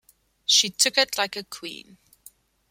She 0.47 0.71
took 0.71 0.97
it 0.97 1.15
like 1.15 1.35
a 1.35 1.43
queen. 1.43 1.99